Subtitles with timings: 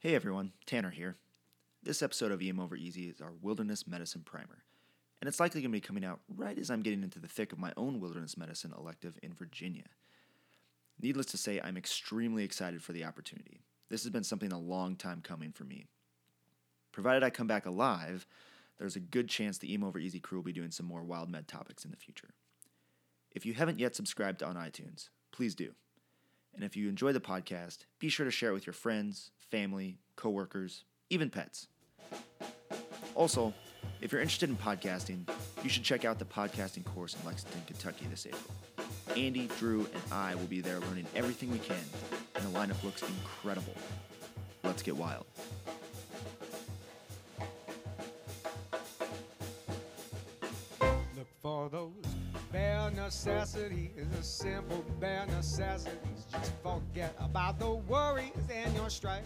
[0.00, 1.16] Hey everyone, Tanner here.
[1.82, 4.64] This episode of EM Over Easy is our Wilderness Medicine Primer,
[5.20, 7.52] and it's likely going to be coming out right as I'm getting into the thick
[7.52, 9.84] of my own wilderness medicine elective in Virginia.
[11.02, 13.60] Needless to say, I'm extremely excited for the opportunity.
[13.90, 15.84] This has been something a long time coming for me.
[16.92, 18.26] Provided I come back alive,
[18.78, 21.28] there's a good chance the EM Over Easy crew will be doing some more wild
[21.28, 22.30] med topics in the future.
[23.32, 25.74] If you haven't yet subscribed on iTunes, please do.
[26.54, 29.98] And if you enjoy the podcast, be sure to share it with your friends, family,
[30.16, 31.68] coworkers, even pets.
[33.14, 33.52] Also,
[34.00, 35.28] if you're interested in podcasting,
[35.62, 38.42] you should check out the podcasting course in Lexington, Kentucky this April.
[39.16, 41.76] Andy, Drew, and I will be there learning everything we can,
[42.34, 43.74] and the lineup looks incredible.
[44.62, 45.26] Let's get wild.
[53.10, 56.26] Bare necessities, the simple bare necessities.
[56.32, 59.22] Just forget about the worries and your strife.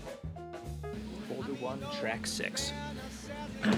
[1.29, 2.73] Folder one, track six.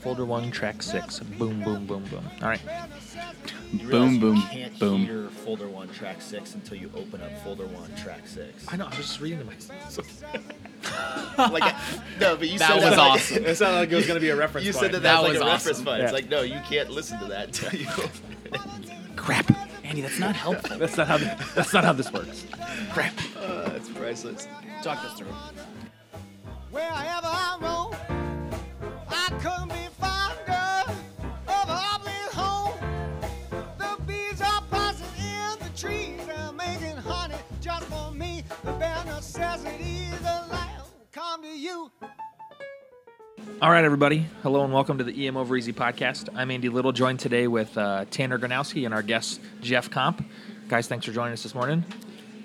[0.00, 1.18] Folder one, track six.
[1.20, 2.24] Boom, boom, boom, boom.
[2.42, 2.60] All right.
[3.72, 5.04] You Boom, boom, you can't boom.
[5.04, 8.64] hear folder one, track six until you open up folder one, track six.
[8.68, 8.84] I know.
[8.84, 10.22] I was just reading to myself.
[11.38, 11.74] like,
[12.20, 13.44] no, but you That said was that like- awesome.
[13.46, 14.66] it sounded like it was going to be a reference.
[14.66, 14.84] you point.
[14.84, 15.84] said that, That that was was like a reference awesome.
[15.86, 15.98] point.
[15.98, 16.04] Yeah.
[16.04, 18.25] It's like, no, you can't listen to that until you open it.
[20.02, 20.10] Crap.
[20.10, 20.78] That's not helpful.
[20.78, 21.18] That's not how.
[21.54, 22.46] That's not how this works.
[22.92, 23.14] Crap.
[23.38, 24.46] Uh, that's priceless.
[24.82, 25.32] Talk this through.
[26.70, 26.92] Wherever
[27.26, 27.94] I roam,
[29.08, 30.92] I couldn't be fonder
[31.48, 31.76] of a
[32.34, 32.78] home.
[33.78, 38.44] The bees are buzzing in the trees and making honey just for me.
[38.64, 41.90] The bare necessities of life come to you.
[43.48, 44.26] All right, everybody.
[44.42, 46.28] Hello and welcome to the EM Over Easy podcast.
[46.34, 50.22] I'm Andy Little, joined today with uh, Tanner Gronowski and our guest Jeff Comp.
[50.68, 51.82] Guys, thanks for joining us this morning.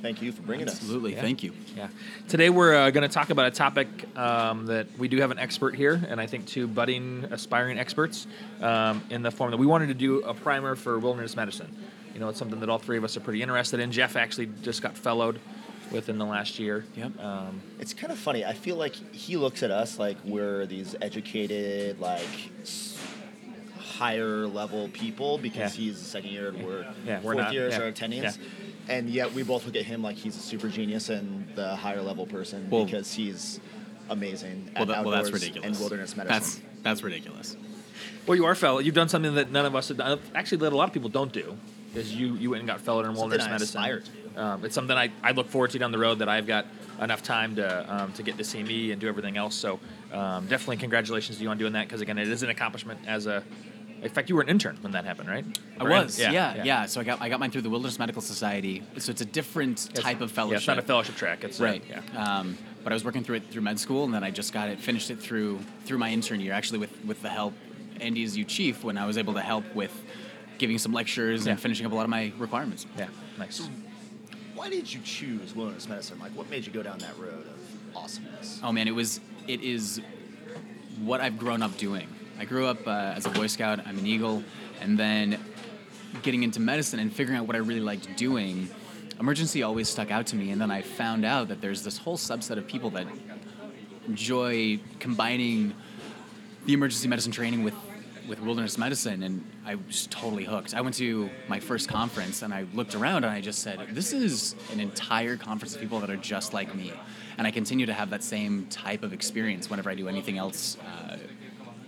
[0.02, 0.76] Thank you for bringing us.
[0.76, 1.14] Absolutely.
[1.14, 1.22] Yeah.
[1.22, 1.52] Thank you.
[1.76, 1.90] Yeah.
[2.30, 5.38] Today we're uh, going to talk about a topic um, that we do have an
[5.38, 8.26] expert here, and I think two budding, aspiring experts
[8.62, 11.76] um, in the form that we wanted to do a primer for wilderness medicine.
[12.14, 13.92] You know, it's something that all three of us are pretty interested in.
[13.92, 15.42] Jeff actually just got fellowed
[15.92, 16.86] within the last year.
[16.96, 17.20] Yep.
[17.20, 18.46] Um, It's kind of funny.
[18.46, 22.26] I feel like he looks at us like we're these educated, like
[23.80, 25.86] higher level people because Yeah.
[25.86, 27.54] he's a second year and we're Yeah, we're fourth not.
[27.54, 27.82] years Yeah.
[27.82, 28.24] or attendings.
[28.24, 28.32] Yeah.
[28.96, 32.02] And yet we both look at him like he's a super genius and the higher
[32.02, 33.60] level person Well- because he's
[34.10, 35.66] amazing Well, at that, well that's ridiculous.
[35.68, 36.40] and wilderness medicine.
[36.40, 37.56] That's that's ridiculous.
[38.26, 38.80] well, you are fellow.
[38.80, 40.20] You've done something that none of us have done.
[40.34, 41.58] Actually, that a lot of people don't do.
[41.94, 44.04] Is you you went and got fellowed in Something wilderness I medicine.
[44.34, 44.56] Aspire to do.
[44.62, 46.66] Um, it's something I, I look forward to down the road that I've got
[47.02, 49.56] enough time to um, to get to see me and do everything else.
[49.56, 49.80] So
[50.12, 53.26] um, definitely congratulations to you on doing that because again, it is an accomplishment as
[53.28, 53.44] a.
[54.04, 55.46] In fact, you were an intern when that happened, right?
[55.80, 58.24] I Or- was, yeah, yeah, So I got I got mine through the Wilderness Medical
[58.24, 58.82] Society.
[58.98, 60.58] So it's a different It's- type of Yeah, fellowship.
[60.58, 61.44] it's not a fellowship track.
[61.44, 61.84] It's a- Right.
[61.88, 62.02] yeah.
[62.40, 64.70] Um, but I was working through it through med school, and then I just got
[64.70, 67.54] it, finished it through through my intern year, actually with with the help
[68.00, 69.94] Andy's you chief, when I was able to help with
[70.58, 71.52] giving some lectures Yeah.
[71.52, 72.88] and finishing up a lot of my requirements.
[72.98, 73.06] Yeah.
[73.38, 73.70] Nice.
[74.62, 76.20] Why did you choose wilderness medicine?
[76.20, 78.60] Like, what made you go down that road of awesomeness?
[78.62, 80.00] Oh man, it was it is
[81.02, 82.08] what I've grown up doing.
[82.38, 83.80] I grew up uh, as a Boy Scout.
[83.88, 84.44] I'm an Eagle,
[84.80, 85.44] and then
[86.22, 88.70] getting into medicine and figuring out what I really liked doing.
[89.20, 92.18] Emergency always stuck out to me, and then I found out that there's this whole
[92.18, 93.08] subset of people that
[94.06, 95.74] enjoy combining
[96.68, 97.74] the emergency medicine training with
[98.32, 100.74] with wilderness medicine and I was totally hooked.
[100.74, 104.14] I went to my first conference and I looked around and I just said, this
[104.14, 106.94] is an entire conference of people that are just like me.
[107.38, 110.78] And I continue to have that same type of experience whenever I do anything else
[110.80, 111.18] uh,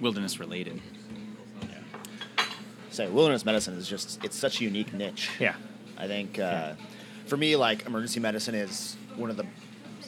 [0.02, 0.82] wilderness related.
[2.92, 5.30] So wilderness medicine is just it's such a unique niche.
[5.40, 5.56] Yeah.
[5.98, 6.74] I think uh,
[7.26, 9.46] for me, like emergency medicine is one of the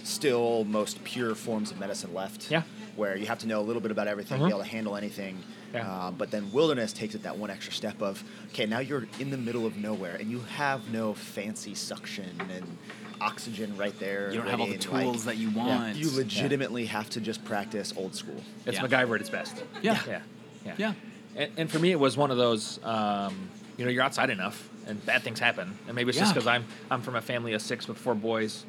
[0.03, 2.51] still most pure forms of medicine left.
[2.51, 2.63] Yeah.
[2.97, 4.45] Where you have to know a little bit about everything, Mhm.
[4.47, 5.41] be able to handle anything.
[5.75, 6.07] Yeah.
[6.07, 9.29] Um, but then wilderness takes it that one extra step of okay, now you're in
[9.29, 12.77] the middle of nowhere and you have no fancy suction and
[13.21, 14.31] oxygen right there.
[14.31, 15.95] You don't have all the ready, and, like, tools that you want.
[15.95, 18.41] You legitimately have to just practice old school.
[18.65, 18.85] It's Yeah.
[18.85, 19.63] MacGyver at its best.
[19.81, 19.99] Yeah.
[20.07, 20.21] Yeah.
[20.65, 20.73] Yeah.
[20.77, 20.93] Yeah.
[21.35, 22.79] And, and for me, it was one of those.
[22.83, 25.77] Um, you know, you're outside enough, and bad things happen.
[25.87, 28.63] And maybe it's just because I'm I'm from a family of six with four boys,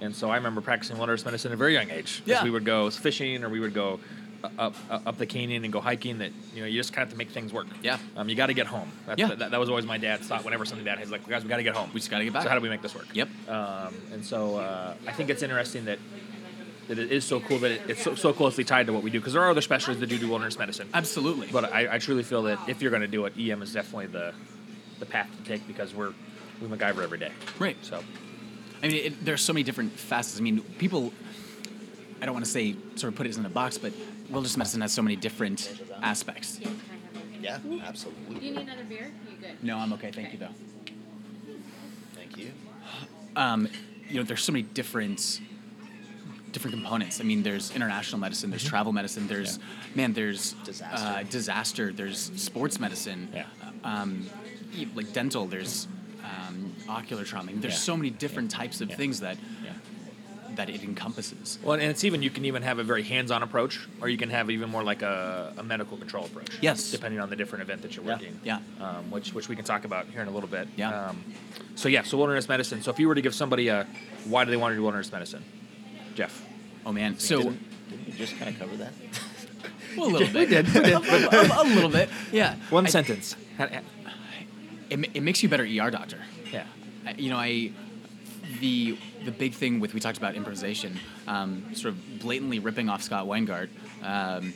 [0.00, 2.18] and so I remember practicing wilderness medicine at a very young age.
[2.20, 2.44] 'Cause Yeah.
[2.44, 4.21] We would go fishing, or we would go uh,
[4.58, 6.18] up up, up the canyon and go hiking.
[6.18, 7.66] That you know, you just kind of have to make things work.
[7.82, 7.98] Yeah.
[8.16, 8.90] Um, you got to get home.
[9.06, 9.34] That's, Yeah.
[9.34, 10.44] That, that was always my dad's thought.
[10.44, 11.90] Whenever something bad, he's like, guys, we got to get home.
[11.92, 12.42] We just gotta get back.
[12.42, 13.06] So how do we make this work?
[13.12, 13.28] Yep.
[13.48, 15.98] Um, and so uh, I think it's interesting that.
[16.88, 19.10] That it is so cool that it, it's so, so closely tied to what we
[19.10, 20.88] do because there are other specialties that do do wilderness medicine.
[20.92, 21.46] Absolutely.
[21.46, 24.06] But I, I truly feel that if you're going to do it, EM is definitely
[24.08, 24.34] the
[24.98, 26.12] the path to take because we're
[26.60, 27.30] we MacGyver every day.
[27.60, 27.76] Right.
[27.82, 28.02] So
[28.82, 30.40] I mean, it, there's so many different facets.
[30.40, 31.12] I mean, people
[32.20, 33.92] I don't want to say sort of put it in a box, but
[34.32, 36.58] wilderness medicine has so many different aspects.
[36.60, 36.78] Yeah, can
[37.44, 37.72] I have it?
[37.76, 38.40] Yeah, absolutely.
[38.40, 39.10] Do you need another beer?
[39.30, 39.62] You good?
[39.62, 40.10] No, I'm okay.
[40.10, 40.48] Thank you though.
[42.14, 42.52] Thank you.
[43.36, 43.68] um,
[44.08, 45.40] you know, there's so many different
[46.52, 47.18] different components.
[47.18, 49.58] I mean, there's international medicine, there's travel medicine, there's
[49.94, 51.06] man, there's Disaster.
[51.06, 53.46] uh, disaster, there's sports medicine, Yeah.
[53.84, 54.26] um,
[54.94, 55.88] like dental, there's
[56.22, 57.48] um, ocular trauma.
[57.48, 57.78] I mean, there's Yeah.
[57.80, 58.96] so many different types of Yeah.
[58.96, 59.61] things that Yeah.
[60.56, 61.58] That it encompasses.
[61.62, 64.30] Well, and it's even you can even have a very hands-on approach, or you can
[64.30, 66.50] have even more like a, a medical control approach.
[66.60, 66.90] Yes.
[66.90, 68.40] depending on the different event that you're Yeah, working.
[68.44, 68.58] yeah.
[68.80, 70.68] Um, which which we can talk about here in a little bit.
[70.76, 71.08] Yeah.
[71.08, 71.22] Um,
[71.74, 72.82] so yeah, so wilderness medicine.
[72.82, 73.86] So if you were to give somebody a,
[74.26, 75.42] why do they want to do wilderness medicine,
[76.14, 76.44] Jeff?
[76.84, 78.92] Oh man, so didn't, didn't we just kind of cover that?
[79.96, 80.92] well, a little bit, We did, we did.
[80.94, 82.56] a, a- a little bit, yeah.
[82.70, 83.36] One I- sentence.
[83.58, 83.80] Ha- ha-
[84.90, 86.18] It, it makes you a better ER doctor.
[86.52, 86.66] Yeah.
[87.06, 87.72] I- you know, I
[88.60, 93.02] the the big thing with we talked about improvisation, um, sort of blatantly ripping off
[93.02, 93.68] Scott Weingart.
[94.02, 94.52] Um,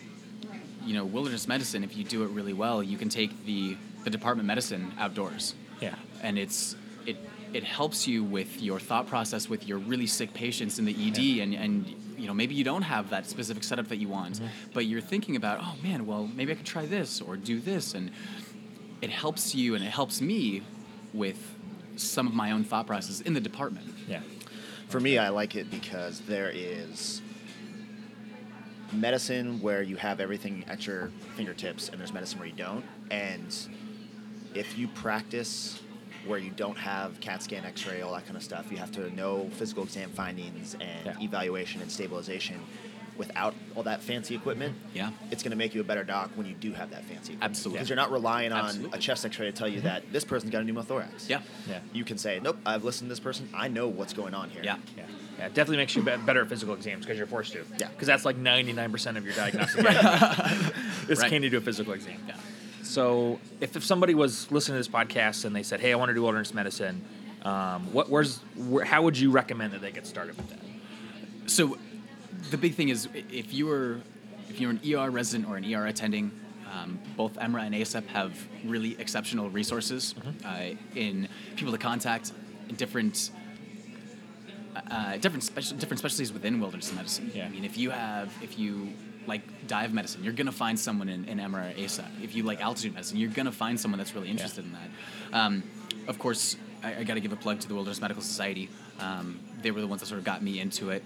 [0.84, 1.82] you know, wilderness medicine.
[1.82, 5.54] If you do it really well, you can take the the department medicine outdoors.
[5.80, 5.94] Yeah.
[6.22, 6.76] and it's
[7.06, 7.16] it
[7.52, 11.18] it helps you with your thought process with your really sick patients in the ED,
[11.18, 11.42] Yeah.
[11.42, 14.46] and and you know maybe you don't have that specific setup that you want, Mm-hmm.
[14.74, 17.94] but you're thinking about oh man, well maybe I could try this or do this,
[17.94, 18.10] and
[19.02, 20.62] it helps you and it helps me
[21.12, 21.36] with
[21.96, 23.86] some of my own thought process in the department.
[24.08, 24.20] Yeah.
[24.88, 27.20] For me, I like it because there is
[28.92, 32.84] medicine where you have everything at your fingertips, and there's medicine where you don't.
[33.10, 33.54] And
[34.54, 35.80] if you practice
[36.24, 38.92] where you don't have CAT scan, X ray, all that kind of stuff, you have
[38.92, 41.16] to know physical exam findings and Yeah.
[41.20, 42.60] evaluation and stabilization.
[43.18, 45.10] Without all that fancy equipment, Yeah.
[45.30, 47.42] it's going to make you a better doc when you do have that fancy equipment.
[47.50, 47.78] Absolutely.
[47.78, 48.98] Because you're not relying on Absolutely.
[48.98, 51.28] a chest x ray to tell you that this person's got a pneumothorax.
[51.28, 51.40] Yeah.
[51.68, 51.80] Yeah.
[51.92, 53.48] You can say, nope, I've listened to this person.
[53.54, 54.62] I know what's going on here.
[54.64, 54.76] Yeah.
[54.96, 55.04] Yeah.
[55.38, 57.64] Yeah, it definitely makes you be- better at physical exams because you're forced to.
[57.78, 57.88] Yeah.
[57.88, 59.84] Because that's like 99% of your diagnostic.
[61.08, 61.30] Is Right.
[61.30, 62.18] can you do a physical exam?
[62.26, 62.34] Yeah.
[62.82, 66.08] So if, if somebody was listening to this podcast and they said, "Hey, I want
[66.08, 67.02] to do wilderness medicine,"
[67.42, 70.58] um, what where's where, how would you recommend that they get started with that?
[71.50, 71.76] So,
[72.50, 74.00] the big thing is if you were
[74.48, 76.30] if you're an ER resident or an ER attending,
[76.72, 78.32] um, both EMRA and ACEP have
[78.64, 80.14] really exceptional resources
[80.44, 82.32] uh, in people to contact,
[82.68, 83.30] in different
[84.90, 87.30] uh, different special different specialties within wilderness medicine.
[87.34, 87.46] Yeah.
[87.46, 88.92] I mean, if you have if you
[89.26, 92.22] like dive medicine, you're gonna find someone in, in EMRA or ACEP.
[92.22, 95.36] If you like altitude medicine, you're gonna find someone that's really interested in that.
[95.36, 95.62] Um,
[96.06, 98.68] of course, I, I got to give a plug to the Wilderness Medical Society.
[99.00, 101.04] Um, they were the ones that sort of got me into it.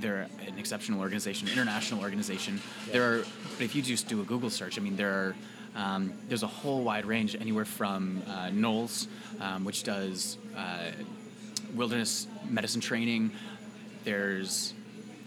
[0.00, 2.60] They're an exceptional organization, international organization.
[2.92, 3.24] There are,
[3.56, 5.34] but if you just do a Google search, I mean, there are.
[5.76, 9.06] Um, there's a whole wide range, anywhere from uh, NOLS,
[9.40, 10.90] um, which does uh,
[11.74, 13.30] wilderness medicine training.
[14.02, 14.72] There's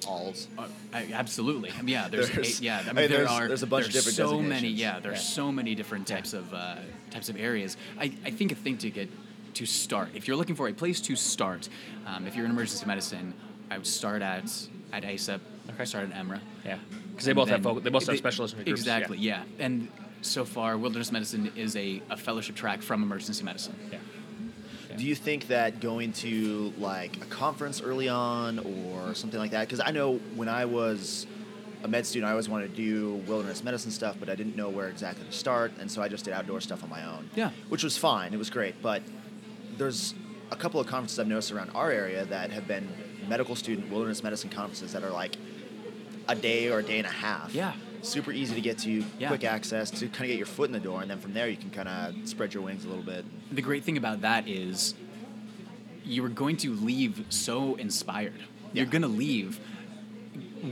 [0.02, 0.48] AWLS.
[0.58, 0.68] uh,
[1.14, 1.72] absolutely.
[1.86, 2.80] Yeah, there's, There's- eight, yeah.
[2.80, 4.68] I mean, I mean, there there's- are there's a bunch of different so many.
[4.68, 5.36] Yeah, there's Yeah.
[5.36, 6.78] so many different types of uh,
[7.12, 7.78] types of areas.
[8.00, 9.10] I, I think a thing to get
[9.54, 11.70] to start if you're looking for a place to start.
[12.08, 13.34] Um, if you're in emergency medicine,
[13.72, 14.44] I would start at
[14.94, 15.40] at ACEP.
[15.72, 15.86] Okay.
[15.86, 16.42] Start at EMRA.
[16.66, 16.78] Yeah,
[17.12, 18.82] because they both have Then- focal, they both have specialists in groups.
[18.82, 19.18] Exactly.
[19.18, 19.44] Yeah.
[19.58, 19.88] And
[20.22, 23.76] so far, wilderness medicine is a, a fellowship track from emergency medicine.
[23.92, 24.00] Yeah.
[24.90, 24.98] Yeah.
[24.98, 29.62] Do you think that going to like a conference early on or something like that?
[29.68, 31.26] Because I know when I was
[31.84, 34.68] a med student, I always wanted to do wilderness medicine stuff, but I didn't know
[34.70, 37.30] where exactly to start, and so I just did outdoor stuff on my own.
[37.36, 37.52] Yeah.
[37.70, 38.34] Which was fine.
[38.34, 39.02] It was great, but
[39.78, 40.14] there's
[40.52, 42.90] a couple of conferences I've noticed around our area that have been
[43.28, 45.36] medical student wilderness medicine conferences that are like
[46.28, 47.54] a day or a day and a half.
[47.54, 47.74] Yeah.
[48.02, 49.28] Super easy to get to, Yeah.
[49.28, 51.48] quick access to kind of get your foot in the door, and then from there
[51.48, 53.26] you can kind of spread your wings a little bit.
[53.54, 54.96] The great thing about that is
[56.04, 58.34] you are going to leave so inspired.
[58.74, 58.84] Yeah.
[58.84, 59.60] You're going to leave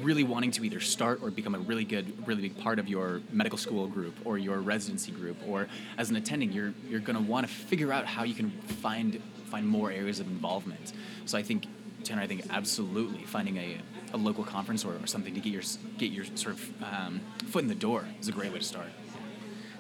[0.02, 3.22] really wanting to either start or become a really good, really big part of your
[3.32, 7.22] medical school group or your residency group, or as an attending, you're you're going to
[7.24, 8.52] want to figure out how you can
[8.82, 10.94] find find more areas of involvement.
[11.26, 11.66] So I think,
[12.10, 13.78] Tanner, I think absolutely finding a,
[14.14, 15.62] a local conference or, or something to get your
[16.00, 18.88] get your sort of um, foot in the door is a great way to start.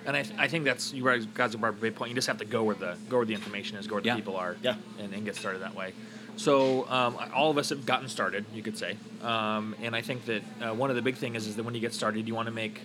[0.06, 2.10] And I, I think that's you guys brought a great point.
[2.10, 4.14] You just have to go where the go where the information is, go where Yeah.
[4.14, 4.76] the people are, Yeah.
[5.00, 5.94] and, and get started that way.
[6.36, 10.26] So um, all of us have gotten started, you could say, um, and I think
[10.26, 12.36] that uh, one of the big things is, is that when you get started, you
[12.36, 12.80] want to make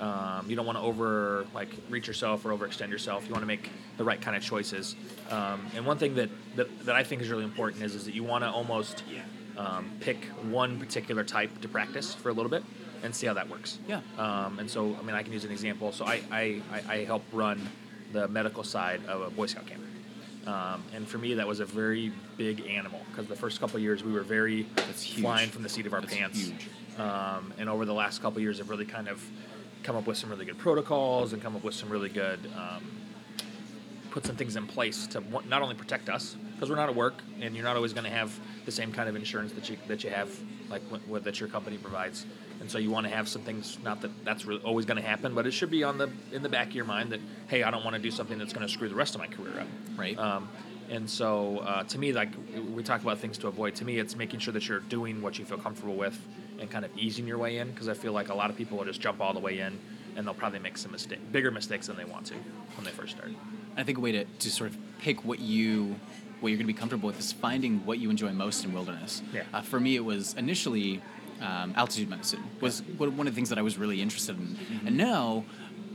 [0.00, 3.26] um, you don't want to over like reach yourself or overextend yourself.
[3.26, 4.96] You want to make the right kind of choices.
[5.30, 8.14] Um, and one thing that, that that I think is really important is is that
[8.14, 9.04] you want to almost
[9.56, 12.64] um, pick one particular type to practice for a little bit
[13.02, 13.78] and see how that works.
[13.86, 14.00] Yeah.
[14.18, 15.92] Um, and so, I mean, I can use an example.
[15.92, 17.68] So I, I, I, I help run
[18.12, 19.82] the medical side of a Boy Scout camp.
[20.46, 23.82] Um, and for me, that was a very big animal because the first couple of
[23.82, 26.38] years we were very flying from the seat of our That's pants.
[26.38, 26.68] huge.
[26.98, 29.22] Um, and over the last couple of years, have really kind of
[29.84, 32.82] come up with some really good protocols and come up with some really good um,
[34.10, 37.22] put some things in place to not only protect us because we're not at work
[37.40, 38.32] and you're not always going to have
[38.64, 40.30] the same kind of insurance that you that you have
[40.70, 42.24] like what, that your company provides.
[42.60, 45.06] And so you want to have some things not that that's really always going to
[45.06, 47.62] happen but it should be on the in the back of your mind that hey
[47.62, 49.60] I don't want to do something that's going to screw the rest of my career
[49.60, 49.68] up.
[49.96, 50.18] Right.
[50.18, 50.48] um,
[50.90, 52.30] and so uh, to me like
[52.72, 53.74] we talk about things to avoid.
[53.76, 56.18] To me it's making sure that you're doing what you feel comfortable with
[56.60, 58.78] and kind of easing your way in because I feel like a lot of people
[58.78, 59.78] will just jump all the way in
[60.16, 62.34] and they'll probably make some mistake bigger mistakes than they want to
[62.76, 63.30] when they first start
[63.76, 65.96] I think a way to, to sort of pick what you
[66.40, 69.22] what you're going to be comfortable with is finding what you enjoy most in wilderness.
[69.32, 69.44] Yeah.
[69.54, 71.00] Uh, for me, it was initially
[71.40, 74.46] um, altitude medicine was one one of the things that I was really interested in,
[74.48, 74.86] Mm-hmm.
[74.88, 75.44] and now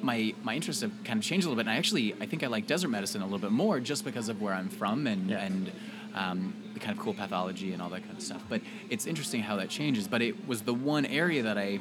[0.01, 1.68] my my interests have kind of changed a little bit.
[1.70, 4.28] And I actually I think I like desert medicine a little bit more just because
[4.28, 5.46] of where I'm from and Yeah.
[5.46, 5.72] and
[6.16, 8.43] um, the kind of cool pathology and all that kind of stuff.
[8.50, 10.07] But it's interesting how that changes.
[10.07, 11.79] But it was the one area that I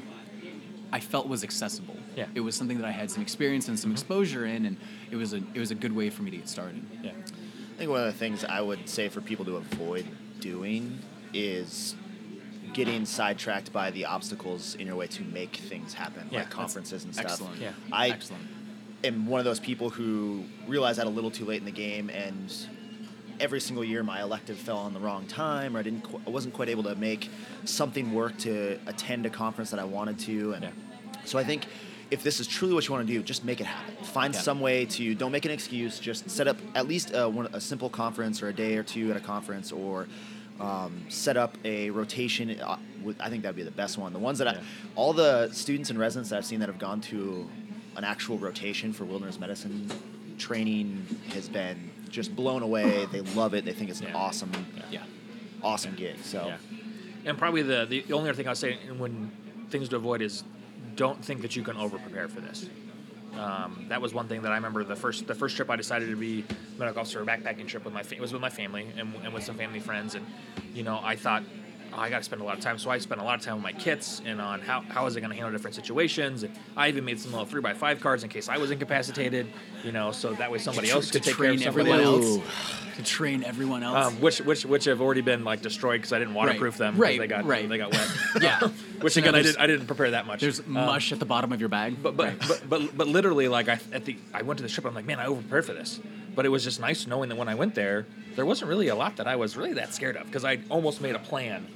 [0.92, 1.96] I felt was accessible.
[2.16, 2.24] Yeah.
[2.24, 2.36] Mm-hmm.
[2.36, 4.76] It was something that I had some experience and some exposure in, and
[5.10, 6.84] it was a it was a good way for me to get started.
[7.02, 7.12] yeah
[7.74, 10.04] I think one of the things I would say for people to avoid
[10.40, 10.98] doing
[11.32, 11.94] is
[12.72, 17.04] getting sidetracked by the obstacles in your way to make things happen, Yeah, like conferences
[17.04, 17.26] and stuff.
[17.32, 17.60] Excellent.
[17.60, 17.70] Yeah.
[17.92, 18.42] I Excellent.
[19.04, 22.10] am one of those people who realized that a little too late in the game,
[22.10, 22.52] and
[23.40, 26.30] every single year my elective fell on the wrong time, or I didn't, qu- I
[26.30, 27.30] wasn't quite able to make
[27.64, 30.70] something work to attend a conference that I wanted to, and Yeah.
[31.24, 31.66] so I think.
[32.10, 34.02] If this is truly what you want to do, just make it happen.
[34.02, 34.40] Find Yeah.
[34.40, 35.98] some way to don't make an excuse.
[36.00, 39.10] Just set up at least a, one, a simple conference or a day or two
[39.10, 40.08] at a conference, or
[40.58, 42.58] um, set up a rotation.
[42.58, 42.78] Uh,
[43.20, 44.14] I think that'd be the best one.
[44.14, 44.60] The ones that Yeah.
[44.60, 44.64] I,
[44.94, 47.46] all the students and residents that I've seen that have gone to
[47.98, 49.90] an actual rotation for wilderness medicine
[50.38, 51.04] training
[51.34, 53.06] has been just blown away.
[53.12, 53.64] They love it.
[53.64, 54.16] They think it's an Yeah.
[54.16, 54.50] awesome,
[54.90, 55.02] Yeah.
[55.62, 56.16] awesome gig.
[56.22, 56.56] So Yeah.
[57.24, 59.30] And probably the, the only other thing I'll say when
[59.70, 60.44] things to avoid is
[60.96, 62.68] don't think that you can over prepare for this.
[63.36, 66.08] Um, that was one thing that I remember the first the first trip I decided
[66.10, 66.44] to be
[66.78, 69.32] medical officer, a backpacking trip with my fa- it was with my family and, and
[69.32, 70.26] with some family friends, and
[70.74, 71.42] you know I thought
[71.92, 73.44] oh, I got to spend a lot of time, so I spent a lot of
[73.44, 76.42] time with my kits and on how, how is it going to handle different situations,
[76.42, 79.46] and I even made some little three by five cards in case I was incapacitated,
[79.84, 82.14] you know, so that way somebody else could to take care of train somebody everyone
[82.22, 82.36] else.
[82.38, 82.44] else.
[82.98, 84.06] To train everyone else.
[84.08, 86.94] Um, which which which have already been like destroyed because I didn't waterproof them.
[86.94, 87.68] 'cause Right, They got right.
[87.68, 88.08] They got wet.
[88.42, 88.58] yeah.
[89.00, 90.40] which So again I didn't I didn't prepare that much.
[90.40, 92.02] There's Um, mush at the bottom of your bag.
[92.02, 92.38] but but, Right.
[92.48, 94.84] but but but literally like I at the I went to the trip.
[94.84, 96.00] I'm like man I over prepared for this.
[96.34, 98.04] But it was just nice knowing that when I went there,
[98.34, 101.00] there wasn't really a lot that I was really that scared of because I almost
[101.00, 101.68] made a plan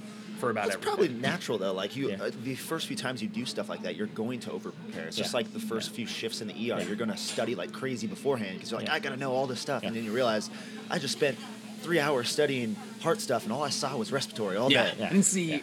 [0.42, 0.94] for about It's everything.
[0.96, 1.72] probably natural though.
[1.72, 2.20] Like you, Yeah.
[2.24, 5.06] uh, the first few times you do stuff like that, you're going to over prepare.
[5.06, 6.80] It's just like the first few shifts in the ER.
[6.80, 6.82] Yeah.
[6.82, 8.94] You're going to study like crazy beforehand because you're like, Yeah.
[8.94, 10.50] I got to know all this stuff, and then you realize
[10.90, 11.38] I just spent
[11.82, 14.90] three hours studying heart stuff, and all I saw was respiratory all yeah.
[14.90, 14.94] day.
[14.98, 15.06] Yeah.
[15.06, 15.44] I didn't see.
[15.50, 15.56] Yeah.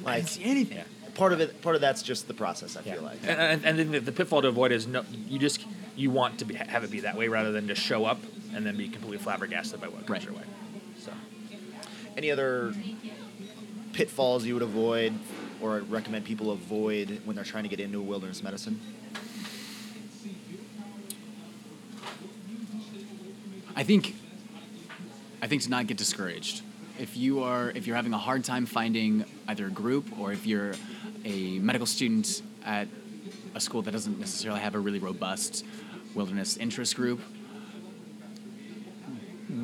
[0.00, 0.78] I Like- didn't see anything.
[0.78, 0.84] Yeah.
[1.14, 2.76] Part of it, part of that's just the process.
[2.76, 2.94] I Yeah.
[2.94, 3.18] feel like.
[3.22, 5.64] And, and, and then the, the pitfall to avoid is no, you just
[5.94, 8.18] you want to be, have it be that way rather than just show up
[8.52, 10.24] and then be completely flabbergasted by what comes Right.
[10.24, 10.42] your way.
[10.98, 11.12] So
[12.16, 12.74] Any other
[13.94, 15.14] pitfalls you would avoid
[15.60, 18.80] or recommend people avoid when they're trying to get into wilderness medicine?
[23.76, 24.14] I think
[25.42, 26.62] I think to not get discouraged.
[26.98, 30.46] If you are if you're having a hard time finding either a group or if
[30.46, 30.74] you're
[31.24, 32.88] a medical student at
[33.54, 35.64] a school that doesn't necessarily have a really robust
[36.14, 37.20] wilderness interest group,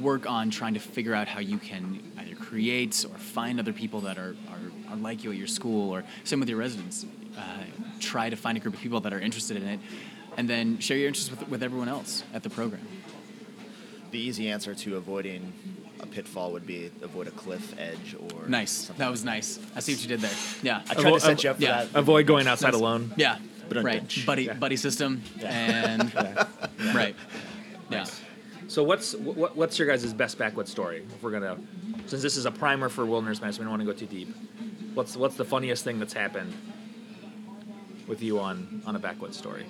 [0.01, 2.01] work on trying to figure out how you can
[2.51, 6.03] create or find other people that are, are, are like you at your school or
[6.25, 7.07] same with your residents.
[7.39, 7.43] Uh,
[8.01, 9.79] try to find a group of people that are interested in it
[10.37, 12.87] and then share your interests with, with everyone else at the program.
[14.11, 15.53] The easy answer to avoiding
[16.01, 18.73] a pitfall would be avoid a cliff edge or Nice.
[18.73, 19.61] something That was nice.
[19.77, 20.37] I see what you did there.
[20.63, 20.83] Yeah.
[20.91, 21.85] I tried to set you up for yeah.
[21.85, 21.95] that.
[21.97, 22.81] avoid going outside Nice.
[22.81, 23.13] alone.
[23.17, 23.39] Yeah.
[23.69, 24.03] But right.
[24.03, 24.27] unbitch.
[24.27, 24.55] Buddy Yeah.
[24.55, 26.13] buddy system and
[26.95, 27.15] right.
[27.91, 28.07] Yeah.
[28.67, 31.05] So what's what, what's your guys' best backwoods story?
[31.15, 31.59] If we're gonna,
[32.11, 34.35] since this is a primer for wilderness medicine, we don't want to go too deep.
[34.95, 36.53] What's what's the funniest thing that's happened
[38.09, 39.65] with you on on a backwoods story?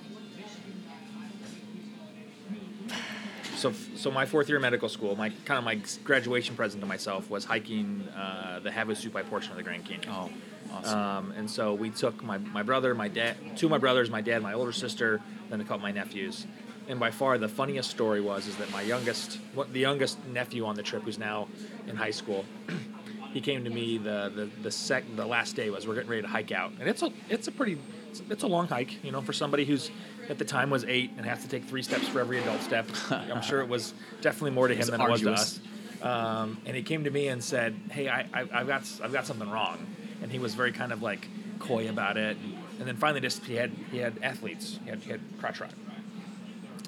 [3.57, 6.87] So so my fourth year of medical school, my kind of my graduation present to
[6.87, 10.09] myself was hiking uh, the Havasupai portion of the Grand Canyon.
[10.11, 10.31] Oh,
[10.73, 10.99] awesome.
[10.99, 14.21] Um, and so we took my, my brother, my dad, two of my brothers, my
[14.21, 15.21] dad, my older sister,
[15.51, 16.47] then a couple of my nephews.
[16.91, 20.65] And by far the funniest story was is that my youngest, what the youngest nephew
[20.65, 21.47] on the trip, who's now
[21.87, 22.43] in high school,
[23.33, 26.21] he came to me the the the sec the last day was we're getting ready
[26.21, 27.77] to hike out, and it's a it's a pretty
[28.09, 29.89] it's, it's a long hike, you know, for somebody who's
[30.27, 32.85] at the time was eight and has to take three steps for every adult step.
[33.09, 35.61] I'm sure it was definitely more to him than it was to us.
[36.01, 39.25] Um, and he came to me and said, "Hey, I, I I've got I've got
[39.25, 39.77] something wrong,"
[40.21, 41.29] and he was very kind of like
[41.59, 42.35] coy about it.
[42.79, 45.71] And then finally, just he had he had athletes, he had, he had crotch rot.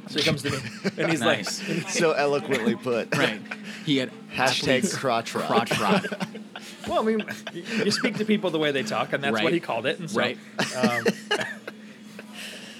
[0.07, 0.57] So he comes to me
[0.97, 1.67] and he's Nice.
[1.67, 3.15] like, so eloquently put.
[3.15, 3.39] Right.
[3.85, 4.37] He had Hashtag
[4.79, 5.47] athletes crotch rot.
[5.69, 6.05] crotch rot.
[6.87, 9.43] Well, I mean, you you speak to people the way they talk, and that's Right.
[9.43, 9.99] what he called it.
[9.99, 10.37] And so, Right.
[10.77, 11.05] um,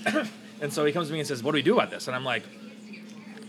[0.62, 2.16] and so he comes to me and says, "What do we do about this?" And
[2.16, 2.44] I'm like,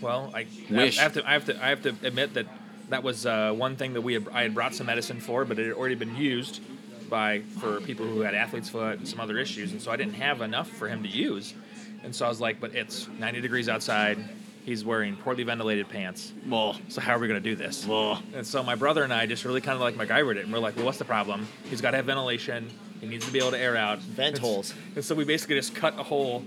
[0.01, 0.99] "Well, I, Wish.
[0.99, 2.47] I have to, I have to, I have to admit that
[2.91, 5.59] that was uh, one thing that we had, I had brought some medicine for, but
[5.59, 6.61] it had already been used
[7.09, 10.15] by for people who had athlete's foot and some other issues, and so I didn't
[10.15, 11.55] have enough for him to use.
[12.05, 14.19] And so I was like, "But it's 90 degrees outside."
[14.65, 16.33] He's wearing poorly ventilated pants.
[16.49, 17.87] Well, So how are we going to do this?
[17.87, 20.53] Well, And so my brother and I just really kind of like MacGyvered it, and
[20.53, 21.47] we're like, well, what's the problem?
[21.69, 22.71] He's got to have ventilation.
[22.99, 23.99] He needs to be able to air out.
[23.99, 24.73] Vent And holes.
[24.95, 26.43] And so we basically just cut a hole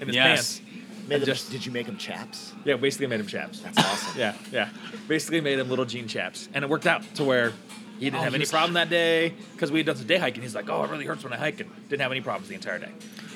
[0.00, 0.58] in his Yes.
[0.58, 0.60] pants.
[1.06, 2.52] Made them- just did you make him chaps?
[2.64, 3.60] yeah, basically made him chaps.
[3.60, 4.18] That's awesome.
[4.18, 4.70] Yeah, yeah.
[5.06, 7.52] Basically made him little jean chaps, and it worked out to where
[8.00, 10.42] he didn't Oh, have any problem that day because we had done some day hiking.
[10.42, 12.56] He's like, oh, it really hurts when I hike, and didn't have any problems the
[12.56, 12.90] entire day.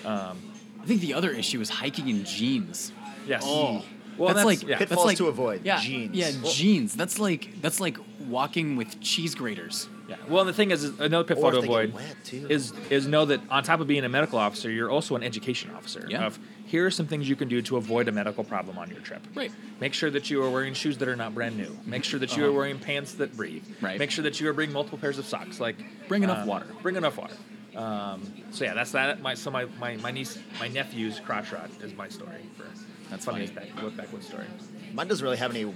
[0.04, 0.38] Um,
[0.84, 2.92] I think the other issue is hiking in jeans.
[3.26, 3.42] yes.
[3.44, 3.82] Oh.
[4.16, 4.76] Well, that's, like yeah.
[4.78, 6.14] that's Pitfalls like to avoid, Yeah, jeans.
[6.14, 6.94] Yeah, Well- jeans.
[6.94, 7.96] That's like that's like
[8.28, 9.88] walking with cheese graters.
[10.08, 10.16] Yeah.
[10.28, 13.08] Well, and the thing is, is another pitfall to if they get avoid is is
[13.08, 16.06] know that on top of being a medical officer, you're also an education officer.
[16.08, 16.26] Yeah.
[16.26, 19.00] Of here are some things you can do to avoid a medical problem on your
[19.00, 19.26] trip.
[19.34, 19.50] Right.
[19.80, 21.76] Make sure that you are wearing shoes that are not brand new.
[21.84, 22.56] Make sure that you are Uh-huh.
[22.58, 23.64] wearing pants that breathe.
[23.80, 23.98] Right.
[23.98, 25.58] Make sure that you are bringing multiple pairs of socks.
[25.58, 25.76] Like
[26.06, 26.66] Bring enough um, water.
[26.82, 27.34] Bring enough water.
[27.76, 29.20] Um, so yeah, that's that.
[29.20, 32.66] My so my, my, my niece my nephew's crotch rot is my story for
[33.10, 33.70] That's funniest funny.
[33.70, 34.46] back, look backwoods story.
[34.92, 35.74] Mine doesn't really have any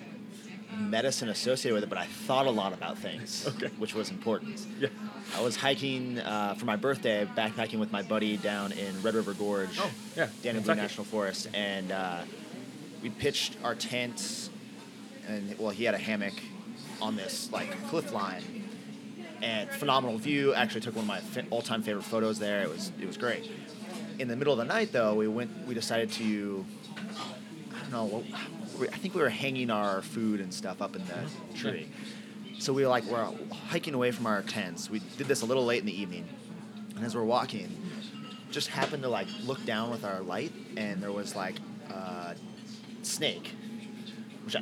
[0.79, 3.69] medicine associated with it, but I thought a lot about things, Okay.
[3.79, 4.65] which was important.
[4.79, 4.89] Yeah.
[5.37, 9.35] I was hiking uh, for my birthday, backpacking with my buddy down in Red River
[9.35, 12.21] Gorge, Oh, yeah, Daniel Boone National Forest, and uh,
[13.03, 14.51] we pitched our tent,
[15.27, 16.35] and well, he had a hammock
[17.03, 18.68] on this like cliff line,
[19.43, 20.55] and phenomenal view.
[20.55, 22.63] Actually, took one of my all-time favorite photos there.
[22.63, 23.51] It was it was great.
[24.19, 25.67] In the middle of the night, though, we went.
[25.67, 26.65] We decided to.
[27.75, 28.25] I don't know.
[28.81, 31.89] I think we were hanging our food and stuff up in the tree.
[32.59, 33.29] So we were like we're
[33.69, 34.91] hiking away from our tents.
[34.91, 36.29] We did this a little late in the evening,
[36.97, 37.69] and as we're walking,
[38.51, 41.55] just happened to like look down with our light, and there was like
[41.91, 42.35] a
[43.03, 43.55] snake,
[44.45, 44.57] which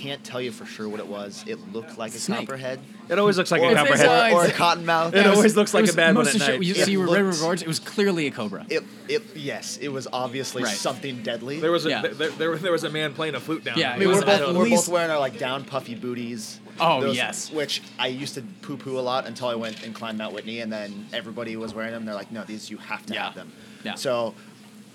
[0.00, 1.44] can't tell you for sure what it was.
[1.46, 2.40] It looked like a Snake.
[2.40, 2.80] copperhead.
[3.08, 4.32] It always looks like or, a copperhead.
[4.32, 5.14] or, or a cottonmouth.
[5.14, 6.62] It always looks like a bad one most at of the night.
[6.62, 7.62] You It see, Red looked- River Gorge.
[7.62, 8.64] It was clearly a cobra.
[8.70, 10.74] It, it, yes, it was obviously Right.
[10.74, 11.60] something deadly.
[11.60, 12.02] There was a Yeah.
[12.02, 13.78] there, there, there was a man playing a flute down.
[13.78, 15.64] Yeah, I it mean, was we're both, at we're least- both wearing our like down
[15.64, 16.60] puffy booties.
[16.82, 17.50] Oh, yes.
[17.52, 20.60] Which I used to poo poo a lot until I went and climbed Mount Whitney,
[20.60, 22.06] and then everybody was wearing them.
[22.06, 23.24] They're like, no, these you have to Yeah.
[23.24, 23.52] have them.
[23.84, 23.96] Yeah.
[23.96, 24.34] So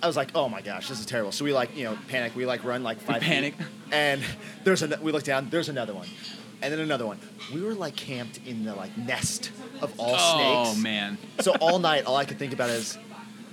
[0.03, 1.31] I was like, oh my gosh, this is terrible.
[1.31, 2.35] So we like, you know, panic.
[2.35, 3.21] We like run like five.
[3.21, 3.53] feet, panic.
[3.91, 4.21] and
[4.63, 4.99] there's a.
[5.01, 5.49] We look down.
[5.49, 6.07] There's another one,
[6.61, 7.19] and then another one.
[7.53, 10.79] We were like camped in the like nest of all oh snakes.
[10.79, 11.17] Oh man.
[11.39, 12.97] So all night, all I could think about is,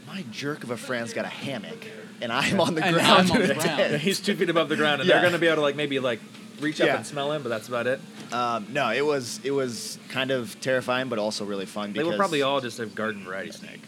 [0.06, 1.86] my jerk of a friend's got a hammock,
[2.20, 3.30] and I'm on the And ground.
[3.30, 3.96] I'm on the ground.
[4.02, 5.14] He's two feet above the ground, and Yeah.
[5.16, 6.20] they're going to be able to like maybe like
[6.60, 6.96] reach up Yeah.
[6.96, 8.00] and smell him, but that's about it.
[8.32, 11.92] Um, no, it was it was kind of terrifying, but also really fun.
[11.92, 13.80] They Because, were probably all just a garden variety snake.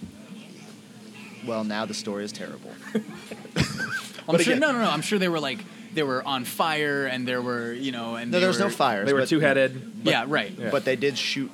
[1.47, 2.71] Well, now the story is terrible.
[4.29, 4.55] I'm sure.
[4.55, 4.91] again- No, no, no.
[4.91, 5.59] I'm sure they were like
[5.95, 8.67] they were on fire, and there were you know, and No, they there was no
[8.67, 9.07] were- fires.
[9.07, 9.93] They were two headed.
[10.03, 10.53] Yeah, right.
[10.59, 10.71] Yeah.
[10.71, 11.51] but they did shoot.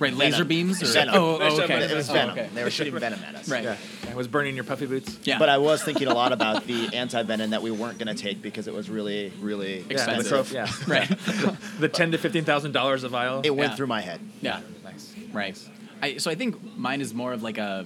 [0.00, 0.48] Right, laser Venom.
[0.48, 0.80] beams.
[0.80, 1.14] Or, Venom.
[1.16, 1.82] Oh, oh, okay.
[1.82, 2.30] It was Oh, venom.
[2.38, 2.48] okay.
[2.54, 3.48] They were shooting venom at us.
[3.48, 3.64] Right.
[3.64, 3.76] Yeah,
[4.08, 5.18] it was burning your puffy boots.
[5.24, 5.40] Yeah.
[5.40, 8.14] But I was thinking a lot about the anti venom that we weren't going to
[8.14, 10.52] take because it was really, really Yeah, the Expensive.
[10.52, 10.70] yeah.
[10.86, 11.08] right.
[11.80, 13.40] the ten to fifteen thousand dollars a vial.
[13.42, 13.76] It went Yeah.
[13.76, 14.20] through my head.
[14.40, 14.60] Yeah.
[14.84, 15.12] nice.
[15.32, 15.58] Right.
[16.00, 17.84] I, so I think mine is more of like a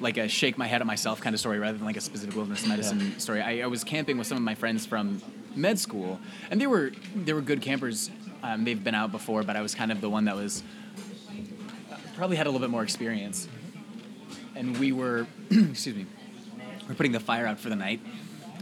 [0.00, 2.34] like a shake my head at myself kind of story rather than like a specific
[2.34, 3.40] wilderness medicine story.
[3.40, 5.22] I, I was camping with some of my friends from
[5.54, 6.18] med school,
[6.50, 8.10] and they were they were good campers.
[8.42, 10.62] Um, they've been out before, but I was kind of the one that was
[12.16, 13.48] probably had a little bit more experience.
[14.54, 16.06] And we were, excuse me,
[16.88, 18.00] we're putting the fire out for the night,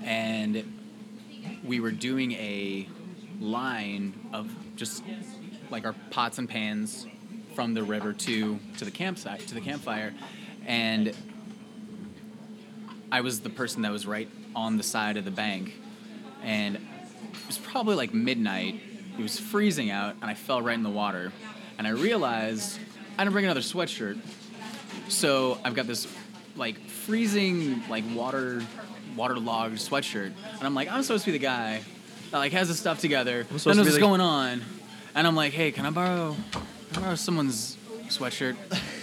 [0.04, 0.80] and
[1.64, 2.88] we were doing a
[3.40, 5.02] line of just
[5.70, 7.06] like our pots and pans
[7.54, 10.14] from the river to to the campsite to the campfire
[10.68, 11.14] and
[13.10, 15.72] I was the person that was right on the side of the bank.
[16.44, 16.82] And it
[17.46, 18.80] was probably like midnight.
[19.18, 21.32] It was freezing out and I fell right in the water.
[21.78, 22.78] And I realized
[23.16, 24.18] I didn't bring another sweatshirt.
[25.08, 26.06] So I've got this
[26.54, 28.62] like freezing like water
[29.16, 30.32] waterlogged sweatshirt.
[30.58, 31.80] And I'm like I'm supposed to be the guy
[32.30, 34.62] that like has his stuff together to knows what's going on.
[35.14, 36.36] And I'm like, hey, can I borrow,
[36.92, 37.78] can I borrow someone's
[38.08, 38.56] sweatshirt?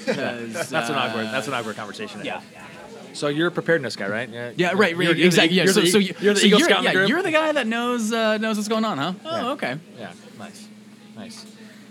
[0.05, 1.25] 'Cause, That's an uh, awkward.
[1.27, 2.21] That's an awkward conversation.
[2.23, 2.41] Yeah.
[3.13, 4.29] So you're a preparedness guy, right?
[4.29, 4.51] Yeah.
[4.55, 5.55] Yeah, right, right, You're- you're the- exactly.
[5.57, 7.09] Yeah, You're so, the, so you- you're the so Eagle you're, Scout yeah, group.
[7.09, 9.13] you're the guy that knows uh, knows what's going on, huh?
[9.25, 9.51] Oh, Yeah.
[9.51, 9.77] okay.
[9.97, 10.67] Yeah, nice,
[11.15, 11.45] nice.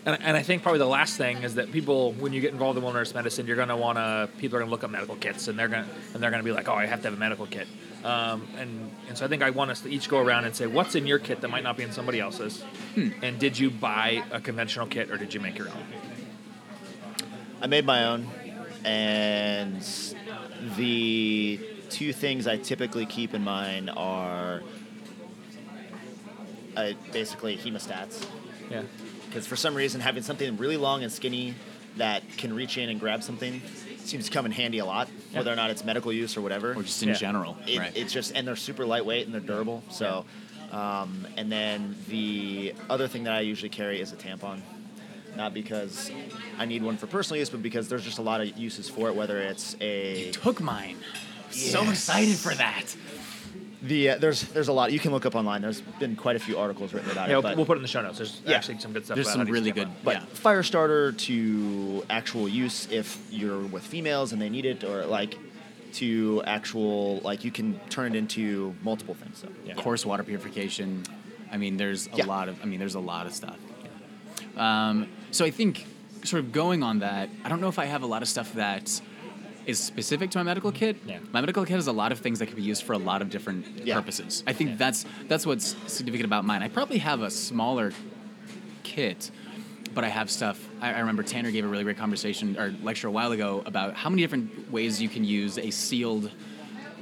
[0.07, 2.77] And, and I think probably the last thing is that people, when you get involved
[2.77, 4.29] in wilderness medicine, you're gonna want to.
[4.39, 6.69] People are gonna look up medical kits, and they're gonna and they're gonna be like,
[6.69, 7.67] oh, I have to have a medical kit.
[8.05, 10.67] Um, and and so I think I want us to each go around and say,
[10.67, 12.63] what's in your kit that might not be in somebody else's,
[12.95, 13.09] Hmm.
[13.23, 15.83] and did you buy a conventional kit or did you make your own?
[17.65, 18.27] I made my own,
[18.85, 19.81] and
[20.77, 24.61] the two things I typically keep in mind are
[26.77, 28.23] uh, basically hemostats.
[28.71, 28.83] Yeah.
[29.27, 31.55] Because for some reason, having something really long and skinny
[31.97, 33.63] that can reach in and grab something
[34.05, 35.39] seems to come in handy a lot, Yeah.
[35.39, 36.75] whether or not it's medical use or whatever.
[36.75, 37.15] Or just in Yeah.
[37.15, 37.97] general, it, right?
[37.97, 39.83] it's just and they're super lightweight and they're durable.
[39.91, 40.27] So,
[40.71, 44.61] um, and then the other thing that I usually carry is a tampon,
[45.37, 46.11] not because
[46.59, 49.09] I need one for personal use, but because there's just a lot of uses for
[49.09, 49.17] it.
[49.17, 50.97] Whether it's a Took mine.
[51.51, 52.97] So excited for that.
[53.83, 55.63] the uh, there's there's a lot you can look up online.
[55.63, 57.37] There's been quite a few articles written about Yeah, it.
[57.37, 58.19] we'll, but we'll put it in the show notes.
[58.19, 58.57] There's Yeah.
[58.57, 59.15] actually some good stuff.
[59.17, 59.89] There's about some how to use really good.
[59.89, 60.05] tampon.
[60.05, 60.25] But yeah.
[60.33, 65.37] fire starter to actual use if you're with females and they need it, or like
[65.95, 69.39] to actual like you can turn it into multiple things.
[69.39, 69.75] So Yeah.
[69.75, 71.05] coarse water purification.
[71.53, 72.25] I mean, there's a Yeah.
[72.27, 72.61] lot of.
[72.63, 73.59] I mean, there's a lot of stuff.
[74.57, 75.87] Um, so I think,
[76.25, 78.53] sort of going on that, I don't know if I have a lot of stuff
[78.55, 79.01] that
[79.67, 80.97] is specific to my medical kit.
[81.07, 81.19] Yeah.
[81.33, 83.23] My medical kit has a lot of things that can be used for a lot
[83.23, 83.95] of different Yeah.
[83.97, 84.43] purposes.
[84.47, 84.77] I think Yeah.
[84.77, 86.63] that's that's what's significant about mine.
[86.63, 87.93] I probably have a smaller
[88.83, 89.31] kit,
[89.95, 90.59] but I have stuff.
[90.81, 93.95] I, I remember Tanner gave a really great conversation or lecture a while ago about
[93.95, 96.31] how many different ways you can use a sealed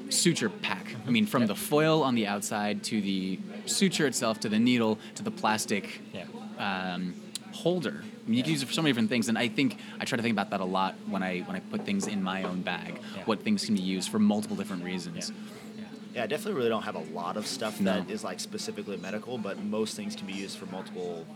[0.08, 0.94] suture pack.
[1.06, 4.98] I mean, from the foil on the outside to the suture itself to the needle
[5.16, 6.24] to the plastic Yeah.
[6.58, 7.14] um,
[7.52, 8.02] holder.
[8.02, 10.04] I mean, you can use it for so many different things, and I think I
[10.04, 12.42] try to think about that a lot when I when I put things in my
[12.44, 12.98] own bag.
[13.16, 13.24] Yeah.
[13.24, 15.32] What things can be used for multiple different reasons.
[15.76, 15.84] Yeah.
[16.14, 17.92] yeah, I definitely really don't have a lot of stuff No.
[18.00, 21.26] that is like specifically medical, but most things can be used for multiple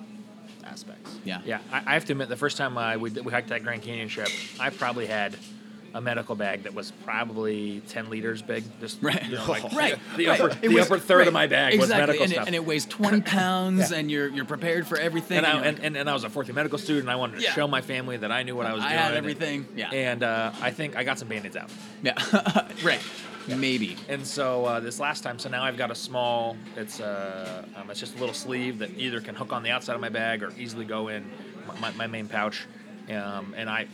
[0.64, 1.10] aspects.
[1.24, 1.40] Yeah.
[1.44, 3.82] Yeah, I, I have to admit, the first time I we, we hiked that Grand
[3.82, 5.36] Canyon trip, I probably had
[5.96, 8.64] a medical bag that was probably ten liters big.
[8.80, 9.24] Just Right.
[9.24, 10.40] you know, like, Right, The right.
[10.40, 12.42] upper, the was- upper third right, of my bag was medical and stuff.
[12.44, 13.96] It, and it weighs 20 pounds, Yeah.
[13.98, 15.38] and you're you're prepared for everything.
[15.38, 17.04] and, I, and, like, and, and I was a fourth year medical student.
[17.04, 17.52] and I wanted to Yeah.
[17.54, 18.98] show my family that I knew what I was I doing.
[18.98, 19.90] had and- everything, yeah.
[19.90, 21.70] And uh, I think I got some band-aids out.
[22.02, 22.14] yeah,
[22.84, 23.00] right.
[23.48, 23.96] Maybe.
[24.08, 26.56] And so uh, this last time, so now I've got a small.
[26.76, 29.94] It's uh, um, it's just a little sleeve that either can hook on the outside
[29.94, 31.24] of my bag or easily go in
[31.68, 32.66] my, my, my main pouch.
[33.08, 33.86] Um, and I,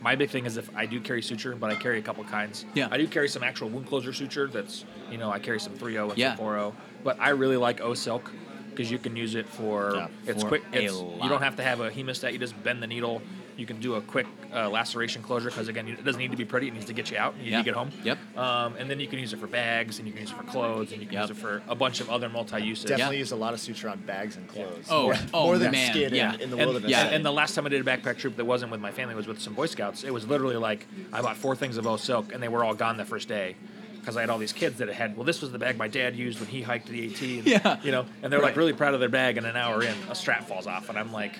[0.00, 2.64] my big thing is if I do carry suture, but I carry a couple kinds.
[2.74, 2.88] Yeah.
[2.90, 4.46] I do carry some actual wound closure suture.
[4.46, 6.36] That's you know I carry some 3.0 and Yeah.
[6.36, 8.30] some 4.0, but I really like O Silk
[8.70, 10.62] because you can use it for Yeah, it's for quick.
[10.72, 12.32] It's, you don't have to have a hemostat.
[12.32, 13.20] You just bend the needle.
[13.58, 16.44] You can do a quick uh, laceration closure because again, it doesn't need to be
[16.44, 16.68] pretty.
[16.68, 17.34] It needs to get you out.
[17.38, 17.56] You Yeah.
[17.58, 17.90] need to get home.
[18.04, 18.18] Yep.
[18.38, 20.44] Um, and then you can use it for bags, and you can use it for
[20.44, 21.28] clothes, and you can Yep.
[21.28, 22.84] use it for a bunch of other multi-uses.
[22.84, 23.20] Definitely Yeah.
[23.20, 24.86] use a lot of suture on bags and clothes.
[24.88, 26.34] Oh, more, oh, more than man, skin yeah.
[26.34, 26.88] in, in the And, wilderness.
[26.90, 28.92] yeah, and, and the last time I did a backpack trip that wasn't with my
[28.92, 30.04] family was with some Boy Scouts.
[30.04, 32.74] It was literally like I bought four things of O Silk, and they were all
[32.74, 33.56] gone the first day
[33.98, 35.16] because I had all these kids that had.
[35.16, 37.38] Well, this was the bag my dad used when he hiked the AT.
[37.40, 37.76] And, Yeah.
[37.82, 40.14] You know, and they're like really proud of their bag, and an hour in, a
[40.14, 41.32] strap falls off, and I'm like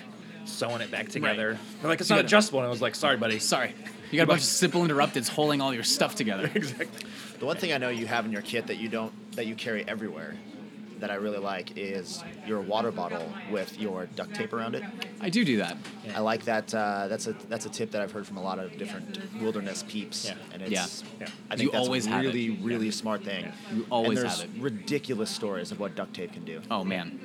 [0.49, 1.57] sewing it back together.
[1.81, 3.39] They're like, it's You not gotta- adjustable, and I was like, sorry, buddy.
[3.39, 3.73] Sorry.
[4.11, 6.49] You got a bunch of simple interrupteds holding all your stuff together.
[6.55, 7.07] exactly.
[7.39, 9.55] The one thing I know you have in your kit that you don't that you
[9.55, 10.35] carry everywhere
[10.99, 14.83] that I really like is your water bottle with your duct tape around it.
[15.21, 15.77] I do do that.
[16.13, 16.73] I like that.
[16.73, 19.85] Uh, that's a that's a tip that I've heard from a lot of different wilderness
[19.87, 20.33] peeps, Yeah.
[20.53, 20.87] and it's Yeah.
[21.21, 21.27] Yeah.
[21.49, 22.27] I think You that's always a have it.
[22.27, 23.45] really really smart thing.
[23.45, 23.75] Yeah.
[23.77, 24.61] You always and there's have it.
[24.61, 26.61] ridiculous stories of what duct tape can do.
[26.69, 27.19] Oh man.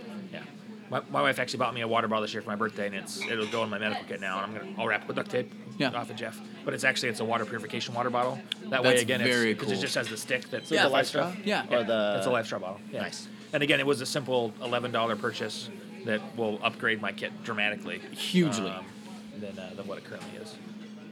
[0.91, 1.01] Yeah.
[1.01, 2.95] My, my wife actually bought me a water bottle this year for my birthday, and
[2.95, 5.17] it's it'll go in my medical kit now, and I'm gonna I'll wrap it with
[5.17, 5.53] duct tape.
[5.79, 5.91] Yeah.
[5.91, 8.39] Off of Jeff, but it's actually it's a water purification water bottle.
[8.71, 9.79] That way again, very it's, 'cause cool.
[9.79, 10.83] it just has the stick that's Yeah.
[10.85, 11.31] the the life life straw?
[11.31, 11.41] straw.
[11.45, 11.65] Yeah.
[11.71, 12.81] Or the It's a LifeStraw bottle.
[12.93, 13.03] Yeah.
[13.03, 13.27] Nice.
[13.53, 15.69] And again, it was a simple eleven dollar purchase
[16.05, 18.71] that will upgrade my kit dramatically, Hugely.
[18.71, 18.85] um,
[19.41, 20.55] than uh, than what it currently is.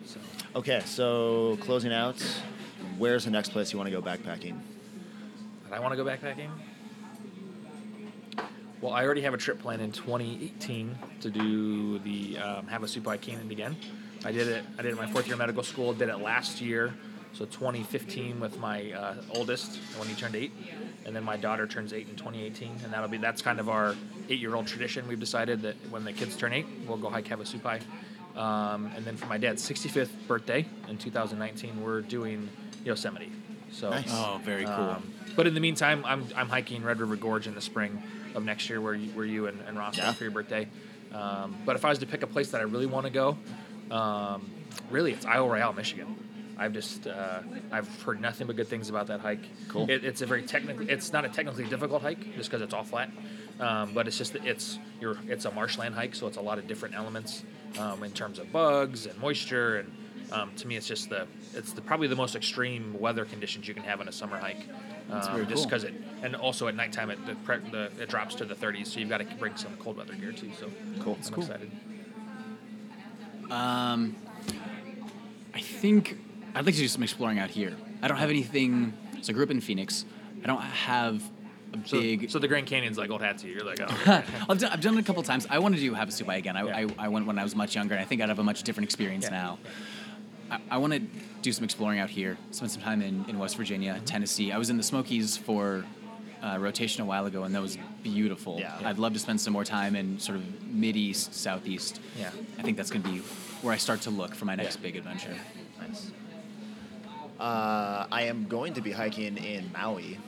[0.06, 0.20] So
[0.54, 2.22] Okay, so closing out,
[2.98, 4.61] where's the next place you want to go backpacking?
[5.68, 6.50] But I want to go backpacking.
[8.82, 13.48] Well, I already have a trip planned in 2018 to do the um, Havasupai Canyon
[13.52, 13.76] again.
[14.24, 14.64] I did it.
[14.76, 15.94] I did it my fourth year of medical school.
[15.94, 16.92] Did it last year,
[17.32, 20.50] so 2015 with my uh, oldest when he turned eight,
[21.06, 23.94] and then my daughter turns eight in 2018, and that'll be that's kind of our
[24.28, 25.06] eight-year-old tradition.
[25.06, 27.82] We've decided that when the kids turn eight, we'll go hike have a Havasupai.
[28.36, 32.48] Um, and then for my dad's 65th birthday in 2019, we're doing
[32.84, 33.30] Yosemite.
[33.70, 34.06] So Nice.
[34.08, 34.74] Oh, very cool.
[34.74, 38.02] um, but in the meantime, I'm, I'm hiking Red River Gorge in the spring
[38.34, 40.12] of next year, where you, where you and, and Ross Yeah.
[40.12, 40.68] for your birthday.
[41.12, 43.36] Um, but if I was to pick a place that I really want to go,
[43.90, 44.50] um,
[44.90, 46.16] really it's Isle Royale, Michigan.
[46.58, 47.40] I've just uh,
[47.70, 49.42] I've heard nothing but good things about that hike.
[49.68, 49.90] Cool.
[49.90, 52.84] It, it's a very technically it's not a technically difficult hike just because it's all
[52.84, 53.10] flat,
[53.58, 56.66] um, but it's just it's you're it's a marshland hike, so it's a lot of
[56.68, 57.42] different elements
[57.78, 59.92] um, in terms of bugs and moisture and
[60.32, 63.74] um, to me it's just the it's the, probably the most extreme weather conditions you
[63.74, 64.64] can have on a summer hike.
[65.10, 65.64] Um, just cool.
[65.64, 68.86] because it and also at nighttime it the, pre- the it drops to the 30s,
[68.86, 70.50] so you've got to bring some cold weather gear too.
[70.58, 71.18] So Cool.
[71.24, 71.42] I'm cool.
[71.44, 71.70] excited.
[73.50, 74.16] Um,
[75.54, 76.16] I think
[76.54, 77.74] I'd like to do some exploring out here.
[78.02, 78.94] I don't have anything.
[79.20, 80.04] So I grew up in Phoenix.
[80.42, 81.22] I don't have
[81.74, 82.30] a So, big.
[82.30, 83.54] so the Grand Canyon's like old hat to you.
[83.56, 85.46] You're like, oh, I've, done, I've done it a couple times.
[85.50, 86.56] I want to do Havasupai again.
[86.56, 86.88] I, Yeah.
[86.98, 88.62] I, I went when I was much younger, and I think I'd have a much
[88.62, 89.30] different experience Yeah.
[89.30, 89.58] now.
[90.52, 91.00] I, I want to
[91.40, 92.36] do some exploring out here.
[92.50, 94.04] Spend some time in, in West Virginia, Mm-hmm.
[94.04, 94.52] Tennessee.
[94.52, 95.84] I was in the Smokies for
[96.42, 98.58] uh, rotation a while ago, and that was beautiful.
[98.60, 98.78] Yeah.
[98.84, 102.00] I'd love to spend some more time in sort of mid east, southeast.
[102.18, 102.30] Yeah.
[102.58, 103.18] I think that's going to be
[103.62, 104.82] where I start to look for my next Yeah.
[104.82, 105.34] big adventure.
[105.80, 106.10] Nice.
[107.40, 110.18] Uh, I am going to be hiking in Maui,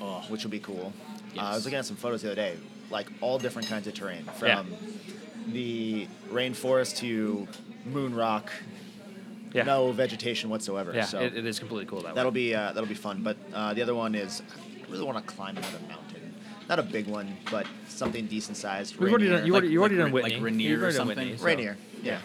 [0.00, 0.92] Oh, which will be cool.
[1.36, 2.56] Uh, I was looking at some photos the other day,
[2.90, 4.64] like all different kinds of terrain, from Yeah.
[5.48, 7.46] the rainforest to
[7.84, 8.50] moon rock,
[9.58, 10.92] yeah, no vegetation whatsoever.
[10.94, 12.48] yeah, so it, it is completely cool that that'll way.
[12.50, 13.22] be uh, that'll be fun.
[13.22, 14.42] But uh, the other one is
[14.86, 16.34] I really want to climb another mountain.
[16.68, 18.96] Not a big one, but something decent sized.
[18.98, 19.46] We've already done.
[19.46, 20.34] You already, you like already done Whitney.
[20.34, 21.18] like Rainier You've or already done something?
[21.28, 21.76] Whitney, so- Rainier.
[22.02, 22.18] Yeah.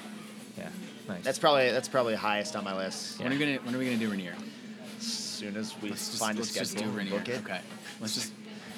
[0.57, 0.69] Yeah,
[1.07, 1.23] nice.
[1.23, 3.19] That's probably that's probably highest on my list.
[3.19, 4.35] When are we gonna When are we gonna do Rainier?
[4.99, 7.17] As soon as we Let's just, find let's a schedule, just do Rainier.
[7.19, 7.41] book it.
[7.43, 7.59] Okay.
[7.99, 8.31] Let's just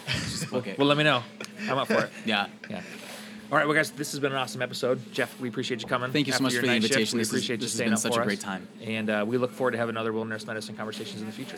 [0.08, 0.78] let's just book it.
[0.78, 1.22] well, let me know.
[1.70, 2.10] I'm up for it.
[2.26, 2.48] yeah.
[2.70, 2.82] Yeah.
[3.51, 4.99] All right, well, guys, this has been an awesome episode.
[5.13, 6.12] Jeff, we appreciate you coming.
[6.12, 6.86] Thank you so much for the night shift.
[6.93, 7.17] invitation.
[7.17, 8.27] We This is- appreciate this you has staying been up such for a us.
[8.27, 8.67] great time.
[8.84, 11.58] And uh, we look forward to having other wilderness medicine conversations in the future.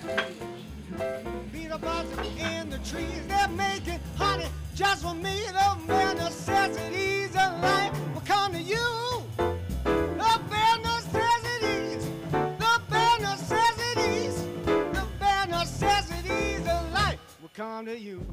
[1.54, 5.40] Beetle buzzing in the trees, they're making honey just for me.
[5.48, 9.24] The bare necessities of life will come to you.
[9.38, 18.26] The bare necessities, the bare necessities, the bare necessities of life will come to you.